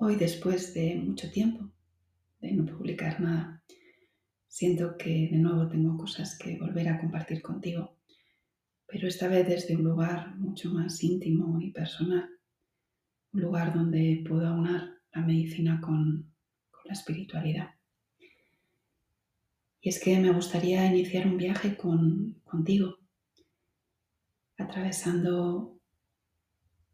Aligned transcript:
Hoy, 0.00 0.14
después 0.14 0.74
de 0.74 0.94
mucho 0.94 1.28
tiempo 1.28 1.72
de 2.40 2.52
no 2.52 2.64
publicar 2.64 3.20
nada, 3.20 3.64
siento 4.46 4.96
que 4.96 5.28
de 5.28 5.38
nuevo 5.38 5.68
tengo 5.68 5.96
cosas 5.96 6.38
que 6.38 6.56
volver 6.56 6.88
a 6.88 7.00
compartir 7.00 7.42
contigo, 7.42 7.98
pero 8.86 9.08
esta 9.08 9.26
vez 9.26 9.48
desde 9.48 9.74
un 9.74 9.82
lugar 9.82 10.36
mucho 10.36 10.72
más 10.72 11.02
íntimo 11.02 11.60
y 11.60 11.72
personal, 11.72 12.30
un 13.32 13.40
lugar 13.40 13.74
donde 13.74 14.22
puedo 14.24 14.46
aunar 14.46 14.88
la 15.12 15.22
medicina 15.22 15.80
con, 15.80 16.32
con 16.70 16.82
la 16.84 16.92
espiritualidad. 16.92 17.70
Y 19.80 19.88
es 19.88 19.98
que 20.00 20.16
me 20.20 20.30
gustaría 20.30 20.86
iniciar 20.86 21.26
un 21.26 21.38
viaje 21.38 21.76
con, 21.76 22.40
contigo, 22.44 22.98
atravesando 24.58 25.76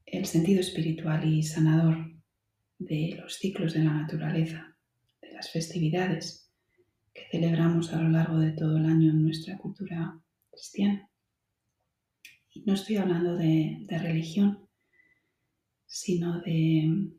el 0.07 0.25
sentido 0.25 0.61
espiritual 0.61 1.31
y 1.31 1.43
sanador 1.43 2.14
de 2.79 3.17
los 3.21 3.37
ciclos 3.37 3.75
de 3.75 3.85
la 3.85 3.93
naturaleza, 3.93 4.77
de 5.21 5.33
las 5.33 5.51
festividades 5.51 6.51
que 7.13 7.27
celebramos 7.31 7.93
a 7.93 8.03
lo 8.03 8.09
largo 8.09 8.39
de 8.39 8.53
todo 8.53 8.77
el 8.77 8.87
año 8.87 9.11
en 9.11 9.23
nuestra 9.23 9.57
cultura 9.57 10.21
cristiana. 10.51 11.09
Y 12.51 12.63
no 12.63 12.75
estoy 12.75 12.97
hablando 12.97 13.37
de, 13.37 13.87
religión, 13.89 14.69
sino 15.87 16.41
de 16.41 17.13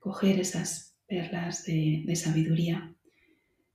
coger 0.00 0.40
esas 0.40 0.98
perlas 1.06 1.64
de, 1.64 2.10
sabiduría 2.16 2.94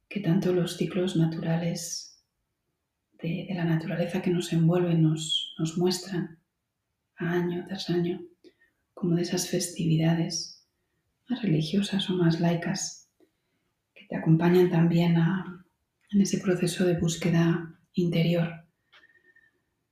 que 0.10 0.20
tanto 0.20 0.54
los 0.54 0.78
ciclos 0.78 1.16
naturales 1.16 2.24
de, 3.22 3.48
la 3.50 3.66
naturaleza 3.66 4.22
que 4.22 4.32
nos 4.32 4.52
envuelve 4.54 4.96
nos, 4.96 5.56
nos 5.60 5.78
muestran 5.78 6.40
año 7.16 7.66
tras 7.68 7.90
año 7.90 8.22
como 8.98 9.16
de 9.16 9.22
esas 9.22 9.48
festividades 9.48 10.68
más 11.30 11.44
religiosas 11.44 12.10
o 12.10 12.16
más 12.16 12.40
laicas 12.40 13.12
que 13.94 14.08
te 14.08 14.16
acompañan 14.16 14.72
también 14.72 15.16
en 16.12 16.22
ese 16.22 16.40
proceso 16.40 16.84
de 16.84 16.98
búsqueda 16.98 17.80
interior, 17.94 18.66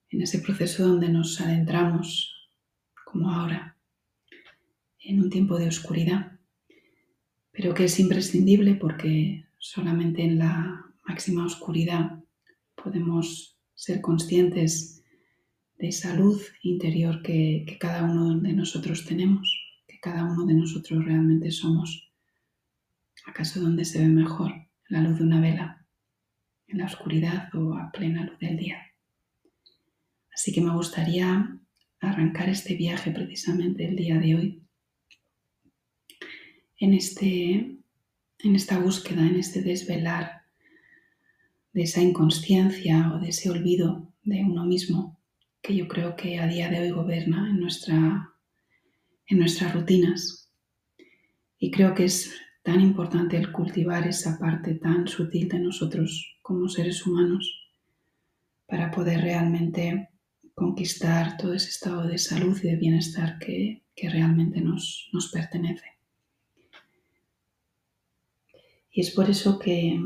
en 0.09 0.23
ese 0.23 0.39
proceso 0.39 0.87
donde 0.87 1.09
nos 1.09 1.39
adentramos, 1.39 2.33
como 3.05 3.29
ahora, 3.29 3.77
en 4.99 5.21
un 5.21 5.29
tiempo 5.29 5.59
de 5.59 5.67
oscuridad, 5.67 6.39
pero 7.51 7.75
que 7.75 7.83
es 7.83 7.99
imprescindible 7.99 8.73
porque 8.73 9.45
solamente 9.59 10.23
en 10.23 10.39
la 10.39 10.83
máxima 11.07 11.45
oscuridad 11.45 12.23
podemos 12.73 13.55
ser 13.75 14.01
conscientes 14.01 15.03
de 15.77 15.87
esa 15.89 16.15
luz 16.15 16.53
interior 16.61 17.21
que, 17.21 17.65
cada 17.79 18.03
uno 18.03 18.39
de 18.39 18.53
nosotros 18.53 19.05
tenemos, 19.05 19.47
que 19.87 19.99
cada 19.99 20.23
uno 20.23 20.45
de 20.45 20.53
nosotros 20.53 21.03
realmente 21.03 21.51
somos. 21.51 22.11
¿Acaso 23.25 23.61
dónde 23.61 23.85
se 23.85 23.99
ve 23.99 24.07
mejor? 24.07 24.51
la 24.87 25.01
luz 25.01 25.17
de 25.17 25.23
una 25.23 25.41
vela? 25.41 25.85
¿En 26.67 26.77
la 26.77 26.85
oscuridad 26.85 27.49
o 27.55 27.73
a 27.73 27.91
plena 27.91 28.25
luz 28.25 28.37
del 28.39 28.57
día? 28.57 28.77
Así 30.33 30.53
que 30.53 30.61
me 30.61 30.73
gustaría 30.73 31.59
arrancar 31.99 32.49
este 32.49 32.75
viaje 32.75 33.11
precisamente 33.11 33.85
el 33.85 33.95
día 33.95 34.19
de 34.19 34.35
hoy 34.35 34.63
en, 36.77 36.93
este, 36.93 37.77
en 38.39 38.55
esta 38.55 38.79
búsqueda, 38.79 39.25
en 39.25 39.37
este 39.37 39.61
desvelar 39.61 40.43
de 41.73 41.83
esa 41.83 42.01
inconsciencia 42.01 43.11
o 43.13 43.19
de 43.19 43.29
ese 43.29 43.49
olvido 43.49 44.13
de 44.23 44.43
uno 44.43 44.65
mismo 44.65 45.14
que 45.65 45.75
yo 45.75 45.87
creo 45.87 46.15
que 46.15 46.37
a 46.37 46.45
día 46.45 46.69
de 46.69 46.79
hoy 46.79 46.91
gobierna 46.91 47.49
en, 47.49 47.59
nuestra, 47.59 48.31
en 49.27 49.39
nuestras 49.39 49.73
rutinas. 49.73 50.51
Y 51.57 51.71
creo 51.71 51.95
que 51.95 52.05
es 52.05 52.35
tan 52.61 52.81
importante 52.81 53.35
el 53.35 53.51
cultivar 53.51 54.05
esa 54.07 54.37
parte 54.37 54.75
tan 54.75 55.07
sutil 55.07 55.49
de 55.49 55.57
nosotros 55.57 56.37
como 56.43 56.69
seres 56.69 57.07
humanos 57.07 57.71
para 58.67 58.91
poder 58.91 59.21
realmente 59.21 60.09
conquistar 60.53 61.35
todo 61.35 61.55
ese 61.55 61.69
estado 61.69 62.07
de 62.07 62.19
salud 62.19 62.55
y 62.61 62.67
de 62.67 62.75
bienestar 62.75 63.39
que, 63.39 63.81
realmente 63.95 64.61
nos, 64.61 65.09
nos, 65.13 65.31
pertenece. 65.31 65.85
Y 68.91 69.01
es 69.01 69.09
por 69.09 69.29
eso 69.29 69.57
que, 69.57 69.99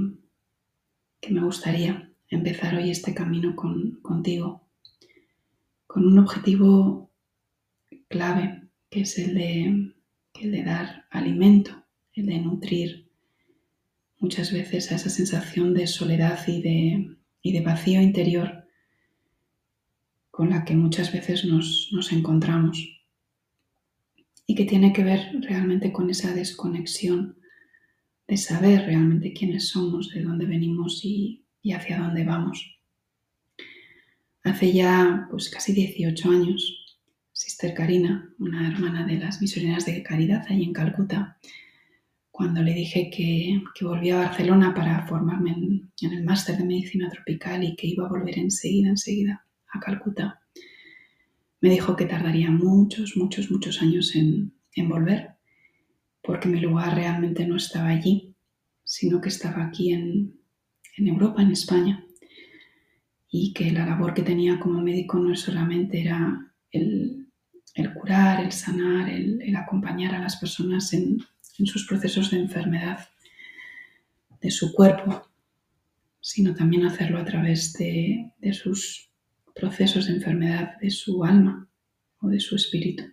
que 1.19 1.31
me 1.31 1.41
gustaría 1.41 2.13
empezar 2.29 2.75
hoy 2.75 2.91
este 2.91 3.13
camino 3.13 3.55
con, 3.57 3.99
contigo 4.01 4.68
con 5.89 6.05
un 6.05 6.19
objetivo 6.19 7.09
clave, 8.09 8.61
que 8.91 9.01
es 9.01 9.17
el 9.17 9.33
de, 9.33 9.93
el 10.39 10.51
de 10.51 10.63
dar 10.63 11.07
alimento, 11.09 11.83
el 12.13 12.27
de 12.27 12.37
nutrir 12.37 13.09
muchas 14.19 14.53
veces 14.53 14.91
a 14.91 14.97
esa 14.97 15.09
sensación 15.09 15.73
de 15.73 15.87
soledad 15.87 16.47
y 16.47 16.61
de, 16.61 17.17
de 17.41 17.61
vacío 17.61 18.01
interior 18.03 18.67
con 20.29 20.51
la 20.51 20.63
que 20.63 20.75
muchas 20.75 21.11
veces 21.11 21.43
nos, 21.43 21.89
encontramos 22.11 23.01
y 24.45 24.53
que 24.53 24.65
tiene 24.65 24.93
que 24.93 25.03
ver 25.03 25.41
realmente 25.41 25.91
con 25.91 26.11
esa 26.11 26.35
desconexión 26.35 27.39
de 28.27 28.37
saber 28.37 28.85
realmente 28.85 29.33
quiénes 29.33 29.69
somos, 29.69 30.11
de 30.11 30.21
dónde 30.21 30.45
venimos 30.45 31.03
y 31.03 31.43
hacia 31.73 31.97
dónde 31.97 32.23
vamos. 32.25 32.78
Hace 34.43 34.71
ya 34.71 35.27
pues 35.29 35.49
casi 35.49 35.73
18 35.73 36.29
años, 36.29 36.97
Sister 37.33 37.73
Karina, 37.73 38.33
una 38.39 38.69
hermana 38.71 39.05
de 39.05 39.17
las 39.17 39.41
misioneras 39.41 39.85
de 39.85 40.01
caridad 40.01 40.45
ahí 40.47 40.63
en 40.63 40.71
Calcuta, 40.71 41.37
cuando 42.31 42.61
le 42.61 42.73
dije 42.73 43.09
que, 43.09 43.61
volvía 43.81 44.15
a 44.15 44.25
Barcelona 44.27 44.73
para 44.73 45.05
formarme 45.07 45.51
en, 45.51 46.13
el 46.13 46.23
máster 46.23 46.57
de 46.57 46.63
medicina 46.63 47.09
tropical 47.09 47.63
y 47.65 47.75
que 47.75 47.87
iba 47.87 48.05
a 48.05 48.09
volver 48.09 48.39
enseguida, 48.39 48.89
enseguida 48.89 49.45
a 49.73 49.79
Calcuta, 49.81 50.41
me 51.59 51.69
dijo 51.69 51.97
que 51.97 52.05
tardaría 52.05 52.49
muchos, 52.49 53.17
muchos, 53.17 53.51
muchos 53.51 53.81
años 53.81 54.15
en, 54.15 54.53
volver, 54.87 55.31
porque 56.23 56.47
mi 56.47 56.61
lugar 56.61 56.95
realmente 56.95 57.45
no 57.45 57.57
estaba 57.57 57.89
allí, 57.89 58.33
sino 58.85 59.19
que 59.19 59.27
estaba 59.27 59.65
aquí 59.65 59.91
en 59.91 60.39
Europa, 60.97 61.41
en 61.41 61.51
España 61.51 62.05
y 63.31 63.53
que 63.53 63.71
la 63.71 63.85
labor 63.85 64.13
que 64.13 64.23
tenía 64.23 64.59
como 64.59 64.81
médico 64.81 65.19
no 65.19 65.35
solamente 65.35 66.01
era 66.01 66.51
el, 66.71 67.27
curar, 67.93 68.43
el 68.43 68.51
sanar, 68.51 69.09
el, 69.09 69.55
acompañar 69.55 70.15
a 70.15 70.19
las 70.19 70.37
personas 70.37 70.91
en, 70.93 71.19
sus 71.65 71.85
procesos 71.85 72.31
de 72.31 72.37
enfermedad 72.37 73.09
de 74.39 74.49
su 74.49 74.73
cuerpo, 74.73 75.27
sino 76.21 76.55
también 76.55 76.85
hacerlo 76.85 77.19
a 77.19 77.25
través 77.25 77.73
de, 77.73 78.31
de 78.37 78.53
sus 78.53 79.11
procesos 79.53 80.07
de 80.07 80.13
enfermedad 80.13 80.77
de 80.79 80.89
su 80.89 81.25
alma 81.25 81.67
o 82.21 82.29
de 82.29 82.39
su 82.39 82.55
espíritu. 82.55 83.03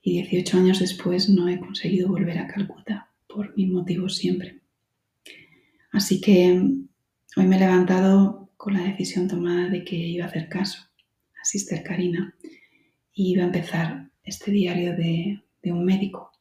Y 0.00 0.22
18 0.22 0.58
años 0.58 0.78
después 0.78 1.28
no 1.28 1.48
he 1.48 1.58
conseguido 1.58 2.08
volver 2.08 2.38
a 2.38 2.46
Calcuta 2.46 3.10
por 3.26 3.56
mil 3.56 3.72
motivos 3.72 4.16
siempre. 4.16 4.60
Así 5.90 6.20
que 6.20 6.52
hoy 7.36 7.46
me 7.46 7.56
he 7.56 7.60
levantado 7.60 8.45
con 8.56 8.74
la 8.74 8.82
decisión 8.82 9.28
tomada 9.28 9.68
de 9.68 9.84
que 9.84 9.96
iba 9.96 10.24
a 10.24 10.28
hacer 10.28 10.48
caso 10.48 10.86
a 11.72 11.82
Karina 11.82 12.34
y 13.12 13.32
iba 13.32 13.42
a 13.42 13.46
empezar 13.46 14.10
este 14.24 14.50
diario 14.50 14.96
de, 14.96 15.42
un 15.64 15.84
médico 15.84 16.32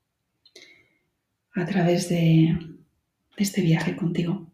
a 1.55 1.65
través 1.65 2.09
de, 2.09 2.55
de 3.37 3.43
este 3.43 3.61
viaje 3.61 3.95
contigo, 3.95 4.51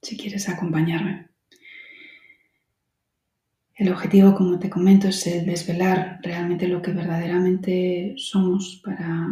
si 0.00 0.16
quieres 0.16 0.48
acompañarme. 0.48 1.28
El 3.74 3.92
objetivo, 3.92 4.34
como 4.34 4.58
te 4.58 4.70
comento, 4.70 5.08
es 5.08 5.26
el 5.26 5.44
desvelar 5.44 6.20
realmente 6.22 6.68
lo 6.68 6.80
que 6.80 6.92
verdaderamente 6.92 8.14
somos 8.16 8.80
para, 8.82 9.28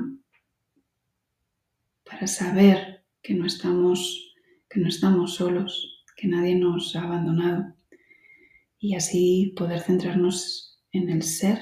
para 2.04 2.26
saber 2.26 3.04
que 3.22 3.34
no 3.34 3.46
estamos, 3.46 4.34
que 4.68 4.80
no 4.80 4.88
estamos 4.88 5.36
solos, 5.36 6.01
que 6.22 6.28
nadie 6.28 6.54
nos 6.54 6.94
ha 6.94 7.02
abandonado 7.02 7.74
y 8.78 8.94
así 8.94 9.52
poder 9.56 9.80
centrarnos 9.80 10.80
en 10.92 11.10
el 11.10 11.24
ser, 11.24 11.58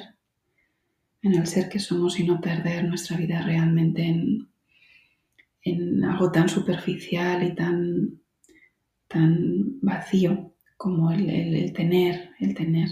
en 1.23 1.35
el 1.35 1.47
ser 1.47 1.71
que 1.71 1.79
somos 1.79 2.21
y 2.21 2.25
no 2.25 2.43
perder 2.43 2.85
nuestra 2.85 3.17
vida 3.17 3.41
realmente 3.41 4.05
en, 4.05 4.51
algo 6.05 6.31
tan 6.31 6.51
superficial 6.51 7.43
y 7.43 7.55
tan, 7.55 8.21
tan 9.09 9.81
vacío 9.81 10.53
como 10.77 11.11
el, 11.11 11.31
el, 11.31 11.73
tener, 11.73 12.33
el 12.39 12.55
tener. 12.55 12.89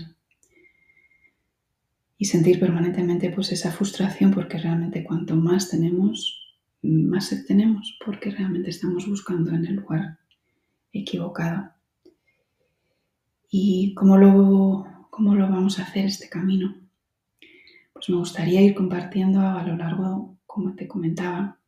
Y 2.16 2.24
sentir 2.24 2.58
permanentemente 2.58 3.30
pues 3.30 3.52
esa 3.52 3.72
frustración 3.72 4.30
porque 4.30 4.56
realmente 4.56 5.04
cuanto 5.04 5.36
más 5.36 5.68
tenemos, 5.68 6.56
más 6.82 7.44
tenemos 7.46 7.98
porque 8.02 8.30
realmente 8.30 8.70
estamos 8.70 9.06
buscando 9.06 9.50
en 9.50 9.66
el 9.66 9.76
lugar 9.76 10.17
equivocado. 10.92 11.70
¿Y 13.50 13.94
cómo 13.94 14.18
lo, 14.18 15.08
cómo 15.10 15.34
lo 15.34 15.48
vamos 15.48 15.78
a 15.78 15.82
hacer 15.82 16.06
este 16.06 16.28
camino? 16.28 16.88
pues 17.98 18.10
me 18.10 18.16
gustaría 18.16 18.62
ir 18.62 18.74
compartiendo 18.74 19.40
a 19.40 19.64
lo 19.64 19.76
largo, 19.76 20.38
como 20.46 20.76
te 20.76 20.86
comentaba, 20.86 21.58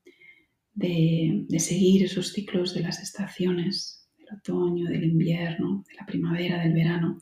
de, 0.73 1.45
de 1.49 1.59
seguir 1.59 2.05
esos 2.05 2.33
ciclos 2.33 2.73
de 2.73 2.83
las 2.83 3.03
estaciones, 3.03 4.09
del 4.17 4.39
otoño, 4.39 4.89
del 4.89 5.03
invierno, 5.03 5.85
de 5.89 5.95
la 5.97 6.07
primavera, 6.07 6.63
del 6.63 6.73
verano, 6.73 7.19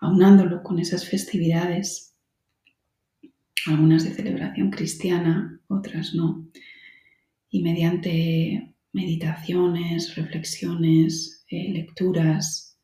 aunándolo 0.00 0.64
con 0.64 0.80
esas 0.80 1.08
festividades, 1.08 2.16
algunas 3.66 4.02
de 4.02 4.14
celebración 4.14 4.70
cristiana, 4.70 5.60
otras 5.68 6.12
no, 6.12 6.48
y 7.50 7.62
mediante 7.62 8.74
meditaciones, 8.96 10.16
reflexiones, 10.16 11.44
eh, 11.50 11.68
lecturas, 11.70 12.78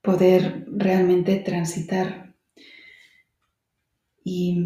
poder 0.00 0.64
realmente 0.66 1.36
transitar 1.36 2.34
y 4.24 4.56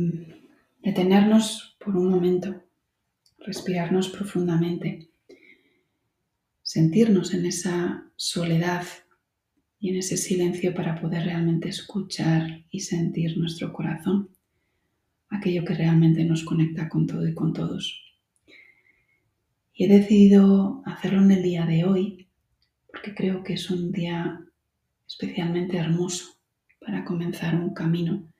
detenernos 0.78 1.76
por 1.80 1.96
un 1.96 2.08
momento, 2.08 2.62
respirarnos 3.38 4.08
profundamente, 4.10 5.10
sentirnos 6.62 7.34
en 7.34 7.46
esa 7.46 8.04
soledad 8.14 8.86
y 9.80 9.90
en 9.90 9.96
ese 9.96 10.16
silencio 10.16 10.72
para 10.72 11.00
poder 11.00 11.24
realmente 11.24 11.68
escuchar 11.68 12.64
y 12.70 12.78
sentir 12.78 13.36
nuestro 13.36 13.72
corazón, 13.72 14.28
aquello 15.30 15.64
que 15.64 15.74
realmente 15.74 16.24
nos 16.24 16.44
conecta 16.44 16.88
con 16.88 17.08
todo 17.08 17.26
y 17.26 17.34
con 17.34 17.52
todos. 17.52 18.09
He 19.82 19.88
decidido 19.88 20.82
hacerlo 20.84 21.22
en 21.22 21.30
el 21.30 21.42
día 21.42 21.64
de 21.64 21.84
hoy 21.84 22.28
porque 22.86 23.14
creo 23.14 23.42
que 23.42 23.54
es 23.54 23.70
un 23.70 23.92
día 23.92 24.38
especialmente 25.08 25.78
hermoso 25.78 26.34
para 26.80 27.02
comenzar 27.02 27.54
un 27.54 27.72
camino, 27.72 28.30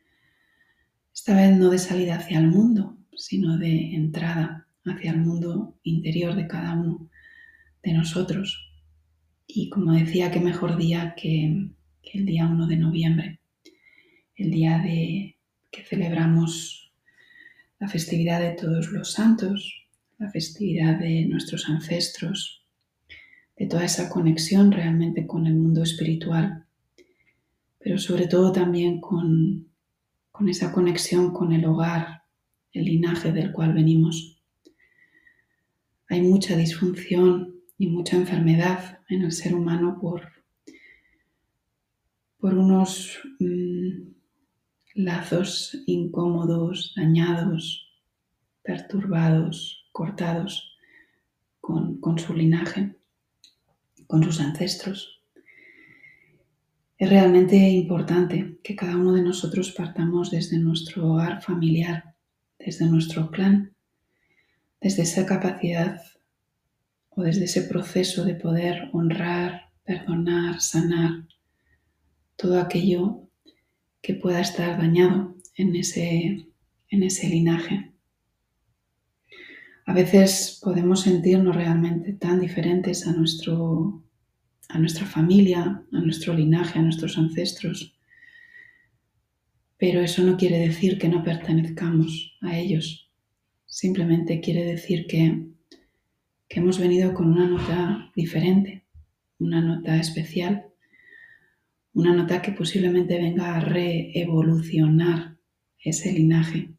esta 1.15 1.35
vez 1.35 1.57
no 1.57 1.71
de 1.71 1.79
salida 1.79 2.17
hacia 2.17 2.41
el 2.41 2.49
mundo, 2.49 2.99
sino 3.17 3.57
de 3.57 3.95
entrada 3.95 4.69
hacia 4.85 5.13
el 5.13 5.21
mundo 5.21 5.79
interior 5.83 6.35
de 6.35 6.47
cada 6.47 6.75
uno 6.75 7.09
de 7.83 7.95
nosotros, 7.95 8.71
y 9.47 9.71
como 9.71 9.95
decía, 9.95 10.31
qué 10.31 10.41
mejor 10.41 10.77
día 10.77 11.15
que, 11.17 11.71
el 12.13 12.27
día 12.27 12.49
1 12.49 12.67
de 12.67 12.77
noviembre, 12.77 13.41
el 14.37 14.51
día 14.51 14.79
de 14.81 15.39
que 15.71 15.85
celebramos 15.85 16.93
la 17.79 17.89
festividad 17.89 18.41
de 18.41 18.53
todos 18.53 18.93
los 18.93 19.15
santos, 19.15 19.80
la 20.21 20.31
festividad 20.31 20.99
de 20.99 21.25
nuestros 21.25 21.67
ancestros, 21.69 22.63
de 23.57 23.67
toda 23.67 23.87
esa 23.87 24.11
conexión 24.11 24.71
realmente 24.71 25.27
con 25.27 25.47
el 25.47 25.55
mundo 25.55 25.83
espiritual, 25.83 26.67
pero 27.79 27.97
sobre 27.97 28.27
todo 28.27 28.53
también 28.53 29.01
con, 29.01 29.69
con 30.31 30.51
esa 30.51 30.73
conexión 30.73 31.33
con 31.33 31.53
el 31.53 31.65
hogar, 31.65 32.25
el 32.73 32.85
linaje 32.85 33.33
del 33.33 33.51
cual 33.51 33.73
venimos. 33.73 34.43
Hay 36.09 36.21
mucha 36.21 36.55
disfunción 36.55 37.55
y 37.79 37.87
mucha 37.87 38.17
enfermedad 38.17 38.99
en 39.09 39.23
el 39.23 39.33
ser 39.33 39.55
humano 39.55 39.97
por, 39.99 40.29
por 42.39 42.53
unos 42.53 43.19
mm, 43.39 44.03
lazos 44.97 45.83
incómodos, 45.87 46.93
dañados, 46.95 47.91
perturbados, 48.63 49.80
cortados 49.93 50.77
con, 51.61 52.19
su 52.19 52.35
linaje, 52.35 52.97
con 54.07 54.23
sus 54.23 54.41
ancestros. 54.41 55.23
Es 56.99 57.09
realmente 57.09 57.57
importante 57.57 58.59
que 58.63 58.77
cada 58.77 58.97
uno 58.97 59.13
de 59.13 59.23
nosotros 59.23 59.73
partamos 59.73 60.31
desde 60.31 60.59
nuestro 60.59 61.13
hogar 61.13 61.43
familiar, 61.43 62.15
desde 62.59 62.87
nuestro 62.87 63.31
clan, 63.31 63.75
desde 64.81 65.03
esa 65.03 65.25
capacidad 65.27 66.03
o 67.11 67.23
desde 67.23 67.45
ese 67.45 67.63
proceso 67.63 68.25
de 68.25 68.35
poder 68.35 68.91
honrar, 68.93 69.71
perdonar, 69.85 70.61
sanar 70.61 71.27
todo 72.37 72.61
aquello 72.61 73.29
que 74.03 74.15
pueda 74.15 74.41
estar 74.41 74.79
dañado 74.79 75.37
en 75.57 75.77
ese 75.77 77.29
linaje. 77.29 77.90
A 79.91 79.93
veces 79.93 80.61
podemos 80.63 81.01
sentirnos 81.01 81.57
realmente 81.57 82.13
tan 82.13 82.39
diferentes 82.39 83.09
a, 83.09 83.13
nuestro, 83.13 84.05
a 84.69 84.79
nuestra 84.79 85.05
familia, 85.05 85.83
a 85.91 86.01
nuestro 86.01 86.33
linaje, 86.33 86.79
a 86.79 86.83
nuestros 86.83 87.19
ancestros, 87.19 87.99
pero 89.77 90.01
eso 90.01 90.23
no 90.23 90.37
quiere 90.37 90.61
decir 90.61 90.97
que 90.97 91.09
no 91.09 91.25
pertenezcamos 91.25 92.39
a 92.41 92.57
ellos. 92.57 93.11
Simplemente 93.67 94.41
quiere 94.41 94.65
decir 94.65 95.09
que 95.09 95.51
que 96.49 96.61
hemos 96.61 96.79
venido 96.79 97.13
con 97.13 97.33
una 97.33 97.49
nota 97.49 98.13
diferente, 98.15 98.85
una 99.41 99.61
nota 99.61 99.97
especial, 99.97 100.67
una 101.95 102.15
nota 102.15 102.41
que 102.43 102.53
posiblemente 102.53 103.19
venga 103.19 103.57
a 103.57 103.61
reevolucionar 103.61 105.37
ese 105.81 106.13
linaje, 106.13 106.71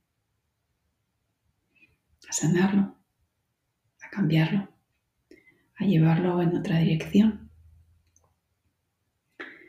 a 2.30 2.32
sanarlo, 2.32 2.91
cambiarlo, 4.12 4.68
a 5.78 5.86
llevarlo 5.86 6.42
en 6.42 6.56
otra 6.56 6.80
dirección. 6.80 7.50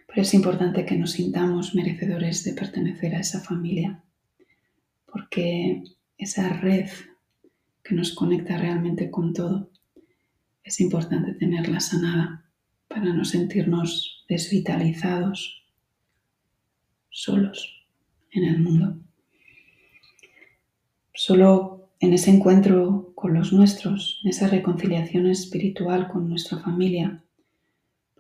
Pero 0.08 0.20
es 0.20 0.34
importante 0.34 0.84
que 0.84 0.98
nos 0.98 1.12
sintamos 1.12 1.74
merecedores 1.74 2.44
de 2.44 2.52
pertenecer 2.52 3.14
a 3.14 3.20
esa 3.20 3.40
familia, 3.40 4.02
porque 5.06 5.84
esa 6.18 6.48
red 6.60 6.90
que 7.82 7.94
nos 7.94 8.12
conecta 8.12 8.58
realmente 8.58 9.10
con 9.10 9.32
todo 9.32 9.70
es 10.64 10.80
importante 10.80 11.32
tenerla 11.34 11.80
sanada 11.80 12.44
para 12.88 13.12
no 13.14 13.24
sentirnos 13.24 14.24
desvitalizados, 14.28 15.64
solos 17.10 17.86
en 18.32 18.44
el 18.44 18.58
mundo. 18.58 18.98
Solo 21.14 21.81
en 22.02 22.12
ese 22.12 22.32
encuentro 22.32 23.12
con 23.14 23.32
los 23.32 23.52
nuestros, 23.52 24.20
en 24.24 24.30
esa 24.30 24.48
reconciliación 24.48 25.28
espiritual 25.28 26.08
con 26.08 26.28
nuestra 26.28 26.58
familia, 26.58 27.22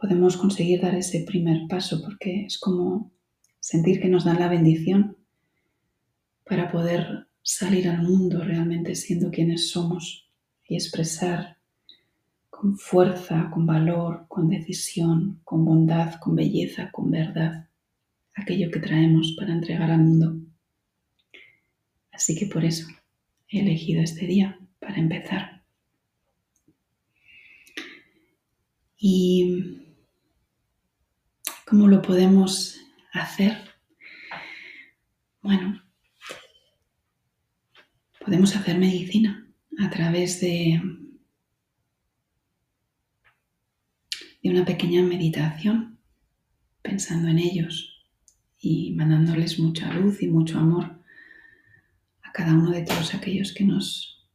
podemos 0.00 0.36
conseguir 0.36 0.82
dar 0.82 0.94
ese 0.94 1.24
primer 1.26 1.66
paso 1.68 2.00
porque 2.00 2.44
es 2.44 2.60
como 2.60 3.10
sentir 3.58 4.00
que 4.00 4.08
nos 4.08 4.24
dan 4.24 4.38
la 4.38 4.48
bendición 4.48 5.16
para 6.44 6.70
poder 6.70 7.26
salir 7.42 7.88
al 7.88 8.04
mundo 8.04 8.44
realmente 8.44 8.94
siendo 8.94 9.32
quienes 9.32 9.70
somos 9.70 10.30
y 10.68 10.76
expresar 10.76 11.56
con 12.50 12.78
fuerza, 12.78 13.50
con 13.52 13.66
valor, 13.66 14.26
con 14.28 14.48
decisión, 14.48 15.40
con 15.42 15.64
bondad, 15.64 16.20
con 16.20 16.36
belleza, 16.36 16.92
con 16.92 17.10
verdad, 17.10 17.66
aquello 18.36 18.70
que 18.70 18.78
traemos 18.78 19.34
para 19.36 19.52
entregar 19.52 19.90
al 19.90 20.04
mundo. 20.04 20.36
Así 22.12 22.36
que 22.36 22.46
por 22.46 22.64
eso 22.64 22.86
he 23.52 23.60
elegido 23.60 24.02
este 24.02 24.26
día 24.26 24.58
para 24.80 24.96
empezar. 24.96 25.62
¿Y 28.96 29.78
cómo 31.66 31.86
lo 31.86 32.00
podemos 32.00 32.80
hacer? 33.12 33.56
Bueno, 35.42 35.82
podemos 38.24 38.56
hacer 38.56 38.78
medicina 38.78 39.46
a 39.78 39.90
través 39.90 40.40
de 40.40 40.80
de 44.42 44.50
una 44.50 44.64
pequeña 44.64 45.02
meditación 45.02 46.00
pensando 46.82 47.28
en 47.28 47.38
ellos 47.38 48.04
y 48.58 48.92
mandándoles 48.92 49.60
mucha 49.60 49.92
luz 49.92 50.20
y 50.20 50.26
mucho 50.26 50.58
amor 50.58 51.01
a 52.32 52.34
cada 52.34 52.54
uno 52.54 52.70
de 52.70 52.80
todos 52.80 53.14
aquellos 53.14 53.52
que 53.52 53.62
nos 53.62 54.26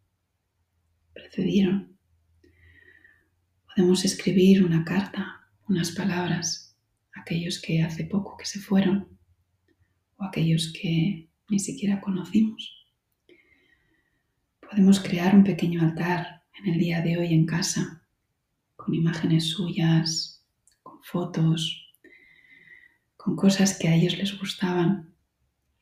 precedieron. 1.14 1.98
Podemos 3.66 4.06
escribir 4.06 4.64
una 4.64 4.86
carta, 4.86 5.50
unas 5.68 5.92
palabras, 5.92 6.78
a 7.16 7.22
aquellos 7.22 7.60
que 7.60 7.82
hace 7.82 8.06
poco 8.06 8.38
que 8.38 8.46
se 8.46 8.60
fueron 8.60 9.18
o 10.18 10.24
aquellos 10.24 10.72
que 10.80 11.32
ni 11.50 11.60
siquiera 11.60 12.00
conocimos. 12.00 12.88
Podemos 14.60 15.00
crear 15.00 15.36
un 15.36 15.44
pequeño 15.44 15.82
altar 15.82 16.44
en 16.60 16.74
el 16.74 16.80
día 16.80 17.02
de 17.02 17.18
hoy 17.18 17.34
en 17.34 17.48
casa 17.48 18.08
con 18.76 18.94
imágenes 18.94 19.50
suyas, 19.50 20.46
con 20.84 21.02
fotos, 21.02 21.96
con 23.16 23.36
cosas 23.36 23.76
que 23.80 23.88
a 23.88 23.96
ellos 23.96 24.16
les 24.20 24.38
gustaban 24.38 25.16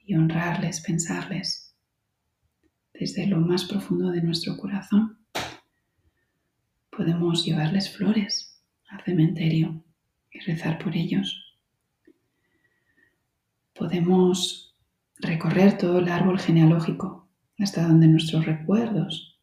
y 0.05 0.15
honrarles, 0.15 0.79
pensarles 0.79 1.64
desde 2.99 3.27
lo 3.27 3.39
más 3.39 3.65
profundo 3.65 4.11
de 4.11 4.21
nuestro 4.21 4.57
corazón. 4.57 5.19
Podemos 6.89 7.45
llevarles 7.45 7.95
flores 7.95 8.61
al 8.89 9.03
cementerio 9.03 9.83
y 10.31 10.39
rezar 10.39 10.79
por 10.79 10.95
ellos. 10.95 11.41
podemos 13.75 14.73
recorrer 15.19 15.77
todo 15.77 15.99
el 15.99 16.09
árbol 16.09 16.39
genealógico 16.39 17.29
hasta 17.59 17.87
donde 17.87 18.07
nuestros 18.07 18.45
recuerdos 18.45 19.39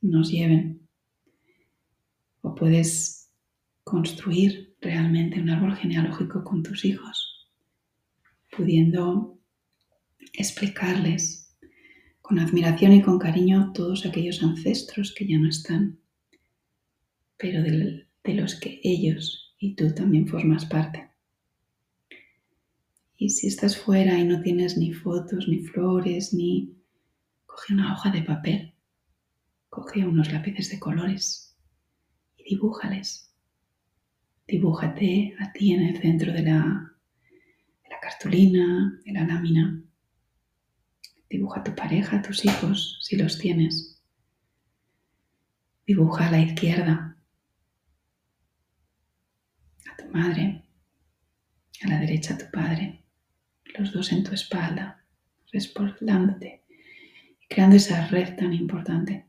nos 0.00 0.30
lleven. 0.30 0.86
O 2.42 2.54
puedes 2.54 3.30
construir 3.84 4.76
realmente 4.80 5.40
un 5.40 5.50
árbol 5.50 5.76
genealógico 5.76 6.44
con 6.44 6.62
tus 6.62 6.84
hijos, 6.84 7.48
pudiendo 8.54 9.38
explicarles 10.32 11.41
con 12.32 12.38
admiración 12.38 12.94
y 12.94 13.02
con 13.02 13.18
cariño 13.18 13.72
todos 13.74 14.06
aquellos 14.06 14.42
ancestros 14.42 15.12
que 15.14 15.26
ya 15.26 15.38
no 15.38 15.50
están, 15.50 15.98
pero 17.36 17.62
de, 17.62 18.06
los 18.24 18.58
que 18.58 18.80
ellos 18.82 19.54
y 19.58 19.74
tú 19.74 19.92
también 19.92 20.26
formas 20.26 20.64
parte. 20.64 21.10
Y 23.18 23.28
si 23.28 23.48
estás 23.48 23.76
fuera 23.76 24.18
y 24.18 24.24
no 24.24 24.40
tienes 24.40 24.78
ni 24.78 24.94
fotos, 24.94 25.46
ni 25.46 25.58
flores, 25.58 26.32
ni... 26.32 26.74
Coge 27.44 27.74
una 27.74 27.92
hoja 27.92 28.10
de 28.10 28.22
papel, 28.22 28.72
coge 29.68 30.06
unos 30.06 30.32
lápices 30.32 30.70
de 30.70 30.80
colores 30.80 31.54
y 32.38 32.44
dibújales. 32.44 33.30
Dibújate 34.48 35.36
a 35.38 35.52
ti 35.52 35.74
en 35.74 35.82
el 35.82 36.00
centro 36.00 36.32
de 36.32 36.44
la 36.44 36.96
cartulina, 38.00 38.98
de 39.04 39.12
la 39.12 39.26
lámina. 39.26 39.84
Dibuja 41.32 41.60
a 41.60 41.64
tu 41.64 41.74
pareja, 41.74 42.18
a 42.18 42.22
tus 42.22 42.44
hijos, 42.44 42.98
si 43.00 43.16
los 43.16 43.38
tienes. 43.38 43.98
Dibuja 45.86 46.28
a 46.28 46.30
la 46.30 46.40
izquierda 46.40 47.16
a 49.90 49.96
tu 49.96 50.10
madre, 50.10 50.62
a 51.84 51.88
la 51.88 52.00
derecha 52.00 52.34
a 52.34 52.38
tu 52.38 52.50
padre, 52.52 53.06
los 53.78 53.94
dos 53.94 54.12
en 54.12 54.24
tu 54.24 54.34
espalda, 54.34 55.06
respaldándote 55.50 56.64
y 57.40 57.46
creando 57.48 57.76
esa 57.76 58.08
red 58.08 58.36
tan 58.36 58.52
importante 58.52 59.26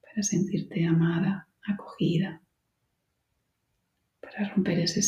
para 0.00 0.22
sentirte 0.22 0.86
amada, 0.86 1.48
acogida, 1.66 2.40
para 4.20 4.48
romper 4.50 4.78
ese 4.78 5.00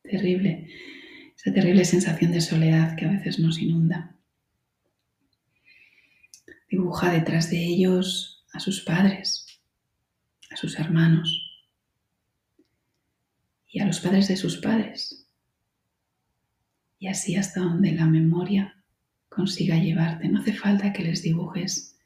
terrible, 0.00 0.70
esa 1.36 1.52
terrible 1.52 1.84
sensación 1.84 2.32
de 2.32 2.40
soledad 2.40 2.96
que 2.96 3.04
a 3.04 3.10
veces 3.10 3.38
nos 3.38 3.58
inunda. 3.58 4.15
Dibuja 6.68 7.12
detrás 7.12 7.50
de 7.50 7.64
ellos 7.64 8.44
a 8.52 8.60
sus 8.60 8.80
padres, 8.80 9.46
a 10.50 10.56
sus 10.56 10.78
hermanos 10.78 11.42
y 13.68 13.80
a 13.80 13.86
los 13.86 14.00
padres 14.00 14.28
de 14.28 14.36
sus 14.36 14.56
padres. 14.56 15.28
Y 16.98 17.08
así 17.08 17.36
hasta 17.36 17.60
donde 17.60 17.92
la 17.92 18.06
memoria 18.06 18.82
consiga 19.28 19.76
llevarte. 19.76 20.28
No 20.28 20.40
hace 20.40 20.54
falta 20.54 20.92
que 20.92 21.02
les 21.02 21.22
dibujes 21.22 21.96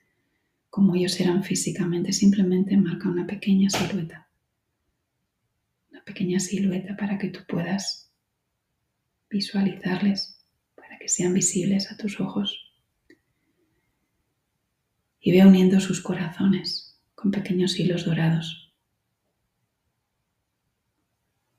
como 0.69 0.95
ellos 0.95 1.19
eran 1.19 1.43
físicamente, 1.43 2.13
simplemente 2.13 2.77
marca 2.77 3.09
una 3.09 3.27
pequeña 3.27 3.71
silueta. 3.71 4.29
Una 5.91 6.05
pequeña 6.05 6.39
silueta 6.39 6.97
para 6.97 7.19
que 7.19 7.29
tú 7.29 7.41
puedas 7.49 8.13
visualizarles, 9.29 10.45
para 10.77 10.99
que 10.99 11.09
sean 11.09 11.35
visibles 11.35 11.91
a 11.91 11.97
tus 11.97 12.21
ojos 12.21 12.70
y 15.21 15.33
ve 15.33 15.45
uniendo 15.45 15.81
sus 15.81 16.01
corazones 16.01 16.99
con 17.15 17.31
pequeños 17.31 17.79
hilos 17.79 18.05
dorados. 18.05 18.73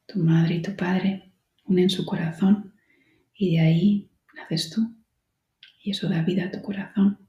Tu 0.07 0.19
madre 0.19 0.55
y 0.55 0.61
tu 0.61 0.75
padre 0.75 1.31
unen 1.65 1.89
su 1.89 2.05
corazón 2.05 2.73
y 3.33 3.55
de 3.55 3.59
ahí 3.61 4.11
naces 4.35 4.69
tú 4.71 4.95
y 5.83 5.91
eso 5.91 6.09
da 6.09 6.23
vida 6.23 6.45
a 6.45 6.51
tu 6.51 6.61
corazón. 6.61 7.19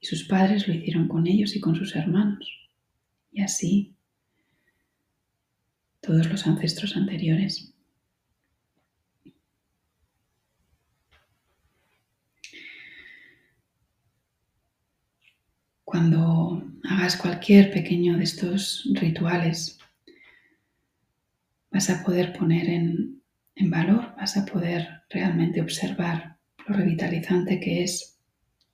Y 0.00 0.06
sus 0.06 0.24
padres 0.24 0.68
lo 0.68 0.74
hicieron 0.74 1.08
con 1.08 1.26
ellos 1.26 1.56
y 1.56 1.60
con 1.60 1.74
sus 1.74 1.96
hermanos. 1.96 2.48
Y 3.32 3.42
así 3.42 3.96
todos 6.00 6.30
los 6.30 6.46
ancestros 6.46 6.96
anteriores. 6.96 7.75
Cuando 15.86 16.64
hagas 16.82 17.16
cualquier 17.16 17.70
pequeño 17.70 18.16
de 18.16 18.24
estos 18.24 18.90
rituales, 18.94 19.78
vas 21.70 21.88
a 21.90 22.02
poder 22.02 22.32
poner 22.32 22.68
en, 22.68 23.22
valor, 23.70 24.12
vas 24.16 24.36
a 24.36 24.44
poder 24.44 25.04
realmente 25.08 25.60
observar 25.60 26.38
lo 26.66 26.74
revitalizante 26.74 27.60
que 27.60 27.84
es 27.84 28.18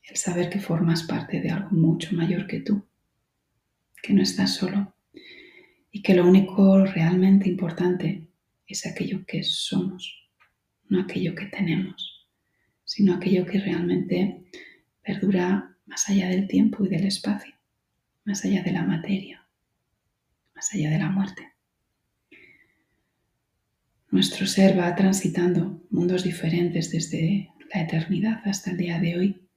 el 0.05 0.17
saber 0.17 0.49
que 0.49 0.59
formas 0.59 1.03
parte 1.03 1.43
de 1.43 1.51
algo 1.51 1.69
mucho 1.73 2.17
mayor 2.17 2.47
que 2.47 2.61
tú, 2.61 2.83
que 4.03 4.15
no 4.15 4.23
estás 4.23 4.55
solo 4.55 4.95
y 5.91 6.01
que 6.01 6.15
lo 6.15 6.27
único 6.27 6.87
realmente 6.87 7.47
importante 7.47 8.27
es 8.67 8.87
aquello 8.87 9.27
que 9.27 9.43
somos, 9.43 10.31
no 10.89 11.03
aquello 11.03 11.35
que 11.35 11.45
tenemos, 11.45 12.27
sino 12.85 13.13
aquello 13.13 13.45
que 13.45 13.61
realmente 13.61 14.45
perdura 15.03 15.72
más 15.87 16.09
allá 16.09 16.29
del 16.29 16.49
tiempo 16.49 16.85
y 16.85 16.89
del 16.89 17.07
espacio, 17.07 17.55
más 18.25 18.45
allá 18.45 18.63
de 18.63 18.73
la 18.73 18.83
materia, 18.83 19.47
más 20.55 20.73
allá 20.75 20.91
de 20.91 20.99
la 20.99 21.11
muerte. 21.11 21.53
Nuestro 24.11 24.47
ser 24.47 24.79
va 24.79 24.95
transitando 24.95 25.83
mundos 25.91 26.25
diferentes 26.25 26.91
desde 26.91 27.51
la 27.73 27.83
eternidad 27.83 28.43
hasta 28.45 28.71
el 28.71 28.77
día 28.77 29.01
de 29.01 29.19
hoy 29.19 29.49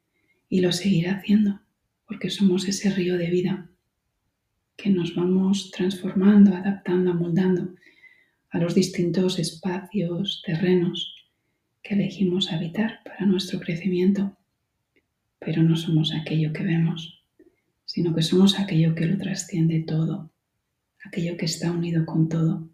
y 0.50 0.62
lo 0.62 0.72
seguirá 0.72 1.16
haciendo 1.16 1.62
porque 2.08 2.30
somos 2.30 2.68
ese 2.68 2.90
río 2.90 3.18
de 3.18 3.30
vida 3.30 3.70
que 4.78 4.90
nos 4.90 5.16
vamos 5.16 5.72
transformando, 5.72 6.56
adaptando, 6.56 7.12
amoldando 7.12 7.76
a 8.50 8.60
los 8.60 8.76
distintos 8.76 9.40
espacios, 9.40 10.42
terrenos 10.46 11.14
que 11.82 11.96
elegimos 11.96 12.52
habitar 12.52 13.02
para 13.04 13.26
nuestro 13.26 13.60
crecimiento 13.60 14.38
pero 15.46 15.62
no 15.62 15.76
somos 15.76 16.12
aquello 16.12 16.52
que 16.52 16.64
vemos, 16.64 17.24
sino 17.86 18.16
que 18.16 18.24
somos 18.24 18.60
aquello 18.60 18.96
que 18.96 19.06
lo 19.06 19.16
trasciende 19.16 19.84
todo, 19.84 20.32
aquello 21.06 21.38
que 21.38 21.46
está 21.46 21.72
unido 21.72 22.04
con 22.04 22.28
todo. 22.28 22.68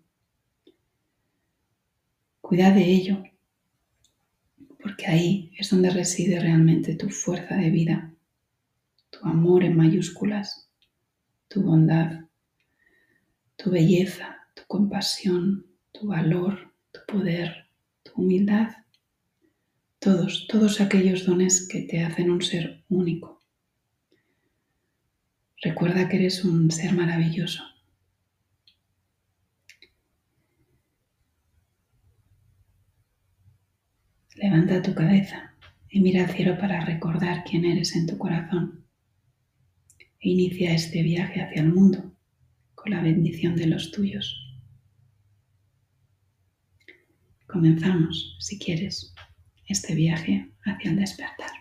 Cuida 2.40 2.72
de 2.72 2.86
ello, 2.86 3.24
porque 4.82 5.06
ahí 5.06 5.52
es 5.58 5.70
donde 5.70 5.90
reside 5.90 6.40
realmente 6.40 6.96
tu 6.96 7.10
fuerza 7.10 7.58
de 7.58 7.70
vida, 7.70 8.14
tu 9.10 9.20
amor 9.28 9.66
en 9.66 9.76
mayúsculas, 9.76 10.70
tu 11.50 11.64
bondad, 11.64 12.22
tu 13.58 13.70
belleza, 13.70 14.48
tu 14.56 14.64
compasión, 14.68 15.66
tu 15.92 16.08
valor, 16.08 16.74
tu 16.94 17.02
poder, 17.06 17.70
tu 18.04 18.14
humildad 18.16 18.81
todos, 20.02 20.48
todos 20.48 20.82
aquellos 20.82 21.28
dones 21.28 21.68
que 21.68 21.84
te 21.84 22.04
hacen 22.04 22.32
un 22.32 22.42
ser 22.42 22.84
único. 22.90 23.40
Recuerda 25.62 26.10
que 26.10 26.18
eres 26.18 26.44
un 26.44 26.72
ser 26.72 26.94
maravilloso. 26.94 27.64
Levanta 34.34 34.82
tu 34.82 34.96
cabeza 34.96 35.56
y 35.88 36.02
mira 36.02 36.24
al 36.24 36.32
cielo 36.32 36.58
para 36.58 36.84
recordar 36.84 37.44
quién 37.44 37.64
eres 37.64 37.96
en 37.96 38.08
tu 38.08 38.18
corazón. 38.18 38.88
E 40.20 40.30
inicia 40.30 40.74
este 40.74 41.04
viaje 41.04 41.44
hacia 41.44 41.62
el 41.62 41.72
mundo 41.72 42.18
con 42.74 42.92
la 42.92 43.04
bendición 43.04 43.56
de 43.56 43.68
los 43.68 43.92
tuyos. 43.92 44.36
Comenzamos, 47.46 48.38
si 48.40 48.58
quieres 48.58 49.14
este 49.72 49.96
viaje 49.96 50.48
hacia 50.64 50.92
el 50.92 50.98
despertar. 50.98 51.61